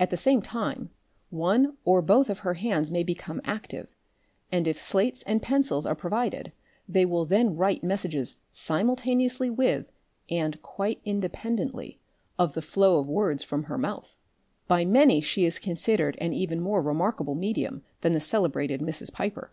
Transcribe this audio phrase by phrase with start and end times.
[0.00, 0.90] At the same time
[1.28, 3.86] one or both of her hands may become active,
[4.50, 6.50] and if slates and pencils are provided
[6.88, 9.92] they will then write messages simultaneously with
[10.28, 12.00] and quite independently
[12.36, 14.16] of the flow of words from her mouth.
[14.66, 19.12] By many she is considered an even more remarkable medium than the celebrated Mrs.
[19.12, 19.52] Piper.